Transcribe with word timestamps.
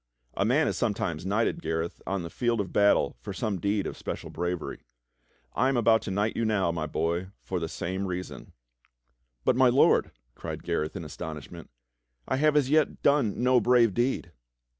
A 0.33 0.45
man 0.45 0.67
is 0.67 0.75
sometimes 0.77 1.27
knighted, 1.27 1.61
Gareth, 1.61 2.01
on 2.07 2.23
the 2.23 2.31
field 2.31 2.59
of 2.59 2.73
battle 2.73 3.17
for 3.21 3.33
some 3.33 3.59
deed 3.59 3.85
of 3.85 3.95
special 3.95 4.31
bravery. 4.31 4.81
I 5.53 5.69
am 5.69 5.77
about 5.77 6.01
to 6.01 6.09
knight 6.09 6.35
you 6.35 6.43
now, 6.43 6.71
my 6.71 6.87
boy, 6.87 7.27
for 7.43 7.59
the 7.59 7.69
same 7.69 8.07
reason." 8.07 8.53
"But, 9.45 9.55
my 9.55 9.69
Lord," 9.69 10.09
cried 10.33 10.63
Gareth 10.63 10.95
in 10.95 11.05
astonishment, 11.05 11.69
"I 12.27 12.37
have 12.37 12.55
as 12.55 12.67
yet 12.67 13.03
done 13.03 13.43
no 13.43 13.59
brave 13.61 13.93
deed!" 13.93 14.31